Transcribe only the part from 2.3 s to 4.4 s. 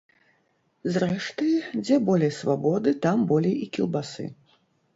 свабоды, там болей і кілбасы.